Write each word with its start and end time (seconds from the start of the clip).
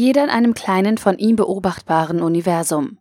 Jeder 0.00 0.24
in 0.24 0.30
einem 0.30 0.54
kleinen, 0.54 0.96
von 0.96 1.18
ihm 1.18 1.36
beobachtbaren 1.36 2.22
Universum. 2.22 2.96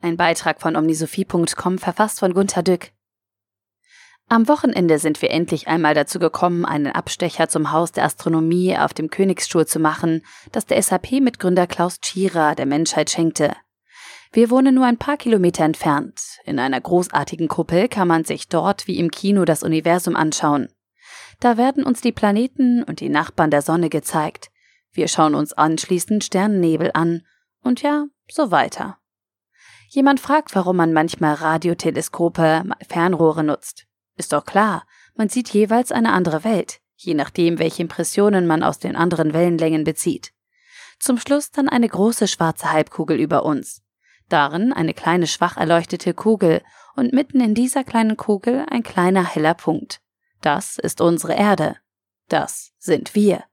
Ein 0.00 0.16
Beitrag 0.16 0.58
von 0.58 0.74
omnisophie.com 0.74 1.76
verfasst 1.76 2.20
von 2.20 2.32
Gunter 2.32 2.62
Dück. 2.62 2.92
Am 4.26 4.48
Wochenende 4.48 4.98
sind 4.98 5.20
wir 5.20 5.30
endlich 5.30 5.68
einmal 5.68 5.92
dazu 5.92 6.18
gekommen, 6.18 6.64
einen 6.64 6.86
Abstecher 6.86 7.50
zum 7.50 7.72
Haus 7.72 7.92
der 7.92 8.04
Astronomie 8.04 8.74
auf 8.74 8.94
dem 8.94 9.10
Königsstuhl 9.10 9.66
zu 9.66 9.78
machen, 9.78 10.24
das 10.50 10.64
der 10.64 10.82
SAP-Mitgründer 10.82 11.66
Klaus 11.66 12.00
Tschira 12.00 12.54
der 12.54 12.64
Menschheit 12.64 13.10
schenkte. 13.10 13.52
Wir 14.32 14.48
wohnen 14.48 14.74
nur 14.74 14.86
ein 14.86 14.96
paar 14.96 15.18
Kilometer 15.18 15.66
entfernt. 15.66 16.38
In 16.46 16.58
einer 16.58 16.80
großartigen 16.80 17.48
Kuppel 17.48 17.86
kann 17.88 18.08
man 18.08 18.24
sich 18.24 18.48
dort 18.48 18.86
wie 18.86 18.98
im 18.98 19.10
Kino 19.10 19.44
das 19.44 19.62
Universum 19.62 20.16
anschauen. 20.16 20.70
Da 21.40 21.58
werden 21.58 21.84
uns 21.84 22.00
die 22.00 22.12
Planeten 22.12 22.82
und 22.82 23.00
die 23.00 23.10
Nachbarn 23.10 23.50
der 23.50 23.60
Sonne 23.60 23.90
gezeigt. 23.90 24.48
Wir 24.94 25.08
schauen 25.08 25.34
uns 25.34 25.52
anschließend 25.52 26.24
Sternennebel 26.24 26.90
an 26.94 27.26
und 27.62 27.82
ja, 27.82 28.06
so 28.30 28.50
weiter. 28.50 28.98
Jemand 29.88 30.20
fragt, 30.20 30.54
warum 30.54 30.76
man 30.76 30.92
manchmal 30.92 31.34
Radioteleskope, 31.34 32.64
Fernrohre 32.88 33.44
nutzt. 33.44 33.86
Ist 34.16 34.32
doch 34.32 34.46
klar, 34.46 34.86
man 35.14 35.28
sieht 35.28 35.50
jeweils 35.50 35.92
eine 35.92 36.12
andere 36.12 36.42
Welt, 36.44 36.80
je 36.96 37.14
nachdem, 37.14 37.58
welche 37.58 37.82
Impressionen 37.82 38.46
man 38.46 38.62
aus 38.62 38.78
den 38.78 38.96
anderen 38.96 39.34
Wellenlängen 39.34 39.84
bezieht. 39.84 40.32
Zum 40.98 41.18
Schluss 41.18 41.50
dann 41.50 41.68
eine 41.68 41.88
große 41.88 42.26
schwarze 42.26 42.72
Halbkugel 42.72 43.20
über 43.20 43.44
uns 43.44 43.84
darin 44.28 44.72
eine 44.72 44.94
kleine 44.94 45.26
schwach 45.26 45.56
erleuchtete 45.56 46.14
Kugel 46.14 46.62
und 46.96 47.12
mitten 47.12 47.40
in 47.40 47.54
dieser 47.54 47.84
kleinen 47.84 48.16
Kugel 48.16 48.66
ein 48.70 48.82
kleiner 48.82 49.24
heller 49.24 49.54
Punkt. 49.54 50.00
Das 50.40 50.78
ist 50.78 51.00
unsere 51.00 51.34
Erde. 51.34 51.76
Das 52.28 52.72
sind 52.78 53.14
wir. 53.14 53.44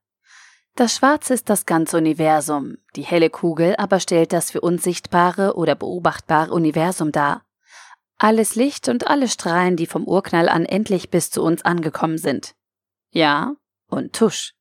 Das 0.76 0.96
Schwarze 0.96 1.34
ist 1.34 1.50
das 1.50 1.66
ganze 1.66 1.98
Universum, 1.98 2.78
die 2.96 3.04
helle 3.04 3.30
Kugel 3.30 3.76
aber 3.78 4.00
stellt 4.00 4.32
das 4.32 4.52
für 4.52 4.62
uns 4.62 4.84
sichtbare 4.84 5.56
oder 5.56 5.76
beobachtbare 5.76 6.52
Universum 6.52 7.12
dar. 7.12 7.44
Alles 8.18 8.56
Licht 8.56 8.88
und 8.88 9.08
alle 9.08 9.28
Strahlen, 9.28 9.76
die 9.76 9.88
vom 9.88 10.06
Urknall 10.06 10.48
an 10.48 10.66
endlich 10.66 11.10
bis 11.10 11.30
zu 11.30 11.44
uns 11.44 11.66
angekommen 11.66 12.18
sind. 12.18 12.56
Ja, 13.10 13.56
und 13.88 14.14
tusch. 14.14 14.54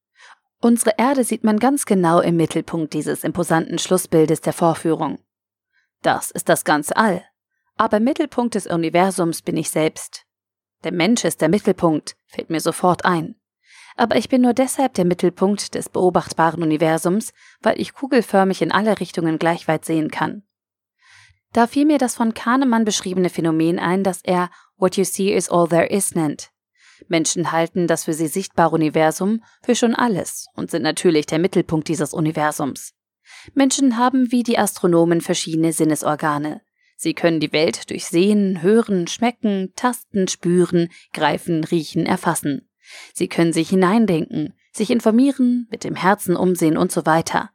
Unsere 0.61 0.95
Erde 0.99 1.25
sieht 1.25 1.45
man 1.45 1.59
ganz 1.59 1.87
genau 1.87 2.21
im 2.21 2.37
Mittelpunkt 2.37 2.93
dieses 2.93 3.25
imposanten 3.25 3.79
Schlussbildes 3.79 4.41
der 4.41 4.53
Vorführung. 4.53 5.19
Das 6.03 6.31
ist 6.31 6.49
das 6.49 6.65
ganze 6.65 6.97
All. 6.97 7.25
Aber 7.77 8.01
Mittelpunkt 8.01 8.55
des 8.55 8.67
Universums 8.67 9.43
bin 9.43 9.57
ich 9.57 9.71
selbst. 9.71 10.27
Der 10.85 10.93
Mensch 10.93 11.25
ist 11.25 11.41
der 11.41 11.49
Mittelpunkt, 11.49 12.17
fällt 12.27 12.51
mir 12.51 12.61
sofort 12.61 13.05
ein. 13.05 13.40
Aber 14.01 14.17
ich 14.17 14.31
bin 14.31 14.41
nur 14.41 14.55
deshalb 14.55 14.95
der 14.95 15.05
Mittelpunkt 15.05 15.75
des 15.75 15.91
beobachtbaren 15.91 16.63
Universums, 16.63 17.35
weil 17.61 17.79
ich 17.79 17.93
kugelförmig 17.93 18.63
in 18.63 18.73
alle 18.73 18.99
Richtungen 18.99 19.39
gleich 19.39 19.69
weit 19.69 19.85
sehen 19.85 20.11
kann. 20.11 20.43
Da 21.53 21.67
fiel 21.67 21.85
mir 21.85 21.99
das 21.99 22.15
von 22.15 22.33
Kahnemann 22.33 22.87
beschriebene 22.87 23.29
Phänomen 23.29 23.79
ein, 23.79 24.03
das 24.03 24.23
er 24.23 24.49
What 24.79 24.97
you 24.97 25.05
see 25.05 25.35
is 25.35 25.51
all 25.51 25.69
there 25.69 25.85
is 25.85 26.15
nennt. 26.15 26.51
Menschen 27.09 27.53
halten 27.53 27.87
das 27.87 28.05
für 28.05 28.15
sie 28.15 28.29
sichtbare 28.29 28.75
Universum 28.75 29.45
für 29.63 29.75
schon 29.75 29.95
alles 29.95 30.47
und 30.55 30.71
sind 30.71 30.83
natürlich 30.83 31.27
der 31.27 31.39
Mittelpunkt 31.39 31.87
dieses 31.87 32.15
Universums. 32.15 32.95
Menschen 33.53 33.99
haben 33.99 34.33
wie 34.33 34.45
die 34.45 34.57
Astronomen 34.57 35.21
verschiedene 35.21 35.75
Sinnesorgane. 35.75 36.63
Sie 36.97 37.13
können 37.13 37.39
die 37.39 37.53
Welt 37.53 37.91
durch 37.91 38.07
Sehen, 38.07 38.63
Hören, 38.63 39.09
Schmecken, 39.09 39.75
Tasten, 39.77 40.27
Spüren, 40.27 40.89
Greifen, 41.13 41.65
Riechen, 41.65 42.07
erfassen. 42.07 42.70
Sie 43.15 43.29
können 43.29 43.53
sich 43.53 43.71
hineindenken, 43.71 44.55
sich 44.73 44.91
informieren, 44.91 45.67
mit 45.71 45.85
dem 45.85 45.95
Herzen 45.95 46.37
umsehen 46.37 46.77
und 46.77 46.93
so 46.93 47.07
weiter. 47.07 47.51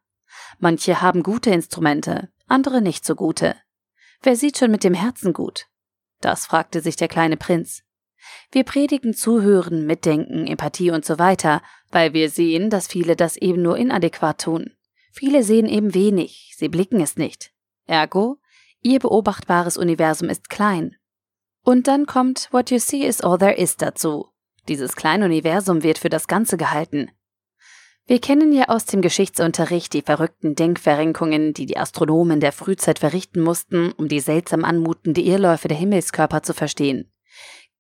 Manche 0.59 1.01
haben 1.01 1.23
gute 1.23 1.49
Instrumente, 1.51 2.29
andere 2.47 2.81
nicht 2.81 3.05
so 3.05 3.15
gute. 3.15 3.55
Wer 4.21 4.35
sieht 4.35 4.57
schon 4.57 4.71
mit 4.71 4.83
dem 4.83 4.93
Herzen 4.93 5.33
gut? 5.33 5.67
Das 6.21 6.45
fragte 6.45 6.81
sich 6.81 6.95
der 6.95 7.07
kleine 7.07 7.37
Prinz. 7.37 7.83
Wir 8.51 8.63
predigen 8.63 9.13
Zuhören, 9.13 9.85
Mitdenken, 9.85 10.47
Empathie 10.47 10.91
und 10.91 11.05
so 11.05 11.19
weiter, 11.19 11.61
weil 11.91 12.13
wir 12.13 12.29
sehen, 12.29 12.69
dass 12.69 12.87
viele 12.87 13.15
das 13.15 13.37
eben 13.37 13.61
nur 13.61 13.77
inadäquat 13.77 14.41
tun. 14.41 14.71
Viele 15.11 15.43
sehen 15.43 15.67
eben 15.67 15.93
wenig, 15.93 16.53
sie 16.57 16.67
blicken 16.67 16.99
es 16.99 17.17
nicht. 17.17 17.51
Ergo, 17.85 18.37
ihr 18.81 18.99
beobachtbares 18.99 19.77
Universum 19.77 20.29
ist 20.29 20.49
klein. 20.49 20.95
Und 21.63 21.87
dann 21.87 22.05
kommt 22.05 22.49
What 22.51 22.71
you 22.71 22.79
see 22.79 23.05
is 23.05 23.21
all 23.21 23.37
there 23.37 23.55
is 23.55 23.77
dazu. 23.77 24.29
Dieses 24.67 24.95
kleine 24.95 25.25
Universum 25.25 25.83
wird 25.83 25.97
für 25.97 26.09
das 26.09 26.27
Ganze 26.27 26.57
gehalten. 26.57 27.11
Wir 28.07 28.19
kennen 28.19 28.53
ja 28.53 28.69
aus 28.69 28.85
dem 28.85 29.01
Geschichtsunterricht 29.01 29.93
die 29.93 30.03
verrückten 30.03 30.53
Denkverrenkungen, 30.53 31.53
die 31.53 31.65
die 31.65 31.77
Astronomen 31.77 32.39
der 32.39 32.51
Frühzeit 32.51 32.99
verrichten 32.99 33.41
mussten, 33.41 33.91
um 33.93 34.07
die 34.07 34.19
seltsam 34.19 34.63
anmutende 34.63 35.21
Irrläufe 35.21 35.67
der 35.67 35.77
Himmelskörper 35.77 36.43
zu 36.43 36.53
verstehen. 36.53 37.11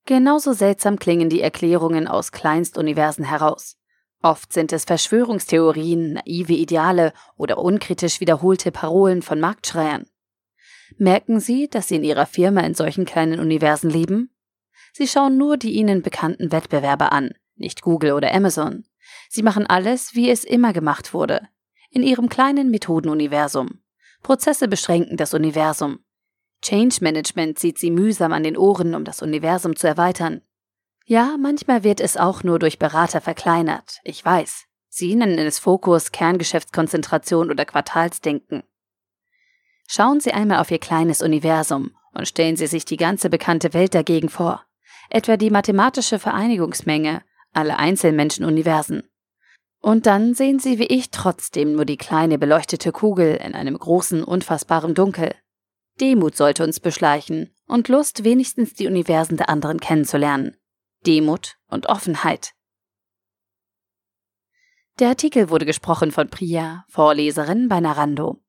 Genauso 0.05 0.53
seltsam 0.53 0.97
klingen 0.97 1.29
die 1.29 1.41
Erklärungen 1.41 2.07
aus 2.07 2.31
Kleinstuniversen 2.31 3.25
heraus. 3.25 3.77
Oft 4.21 4.53
sind 4.53 4.73
es 4.73 4.85
Verschwörungstheorien, 4.85 6.13
naive 6.13 6.53
Ideale 6.53 7.13
oder 7.37 7.59
unkritisch 7.59 8.19
wiederholte 8.19 8.71
Parolen 8.71 9.21
von 9.21 9.39
Marktschreiern. 9.39 10.07
Merken 10.97 11.39
Sie, 11.39 11.67
dass 11.67 11.87
Sie 11.87 11.95
in 11.95 12.03
Ihrer 12.03 12.25
Firma 12.25 12.61
in 12.61 12.73
solchen 12.73 13.05
kleinen 13.05 13.39
Universen 13.39 13.89
leben? 13.89 14.34
Sie 14.93 15.07
schauen 15.07 15.37
nur 15.37 15.57
die 15.57 15.73
Ihnen 15.73 16.01
bekannten 16.01 16.51
Wettbewerber 16.51 17.11
an, 17.11 17.33
nicht 17.55 17.81
Google 17.81 18.13
oder 18.13 18.33
Amazon. 18.33 18.85
Sie 19.29 19.43
machen 19.43 19.67
alles, 19.67 20.15
wie 20.15 20.29
es 20.29 20.43
immer 20.43 20.73
gemacht 20.73 21.13
wurde, 21.13 21.47
in 21.89 22.03
Ihrem 22.03 22.29
kleinen 22.29 22.71
Methodenuniversum. 22.71 23.81
Prozesse 24.23 24.67
beschränken 24.67 25.17
das 25.17 25.33
Universum. 25.33 25.99
Change 26.61 26.97
Management 27.01 27.59
zieht 27.59 27.77
Sie 27.77 27.91
mühsam 27.91 28.33
an 28.33 28.43
den 28.43 28.57
Ohren, 28.57 28.95
um 28.95 29.03
das 29.03 29.21
Universum 29.21 29.75
zu 29.75 29.87
erweitern. 29.87 30.41
Ja, 31.05 31.35
manchmal 31.39 31.83
wird 31.83 31.99
es 31.99 32.17
auch 32.17 32.43
nur 32.43 32.57
durch 32.57 32.79
Berater 32.79 33.21
verkleinert. 33.21 33.99
Ich 34.03 34.25
weiß. 34.25 34.65
Sie 34.89 35.13
nennen 35.13 35.37
es 35.37 35.59
Fokus, 35.59 36.11
Kerngeschäftskonzentration 36.11 37.51
oder 37.51 37.65
Quartalsdenken. 37.65 38.63
Schauen 39.87 40.19
Sie 40.19 40.31
einmal 40.31 40.59
auf 40.59 40.71
Ihr 40.71 40.79
kleines 40.79 41.21
Universum 41.21 41.91
und 42.15 42.27
stellen 42.27 42.55
Sie 42.55 42.67
sich 42.67 42.85
die 42.85 42.97
ganze 42.97 43.29
bekannte 43.29 43.73
Welt 43.73 43.93
dagegen 43.93 44.29
vor. 44.29 44.65
Etwa 45.09 45.37
die 45.37 45.51
mathematische 45.51 46.17
Vereinigungsmenge, 46.17 47.21
alle 47.53 47.77
Einzelmenschenuniversen. 47.77 49.03
Und 49.79 50.07
dann 50.07 50.33
sehen 50.33 50.57
Sie 50.57 50.79
wie 50.79 50.87
ich 50.87 51.11
trotzdem 51.11 51.73
nur 51.73 51.85
die 51.85 51.97
kleine 51.97 52.39
beleuchtete 52.39 52.91
Kugel 52.91 53.35
in 53.35 53.53
einem 53.53 53.77
großen, 53.77 54.23
unfassbaren 54.23 54.95
Dunkel. 54.95 55.35
Demut 56.01 56.35
sollte 56.35 56.63
uns 56.63 56.79
beschleichen 56.79 57.53
und 57.67 57.87
Lust, 57.87 58.23
wenigstens 58.23 58.73
die 58.73 58.87
Universen 58.87 59.37
der 59.37 59.49
anderen 59.49 59.79
kennenzulernen. 59.79 60.57
Demut 61.05 61.57
und 61.67 61.87
Offenheit. 61.87 62.53
Der 64.99 65.09
Artikel 65.09 65.49
wurde 65.49 65.65
gesprochen 65.65 66.11
von 66.11 66.29
Priya, 66.29 66.85
Vorleserin 66.89 67.67
bei 67.67 67.79
Narando. 67.79 68.41